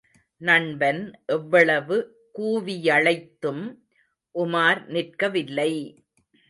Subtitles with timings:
[0.41, 1.01] நண்பன்
[1.27, 1.97] எவ்வளவு
[2.35, 3.63] கூவியழைத்தும்
[4.35, 5.73] உமார் நிற்கவில்லை!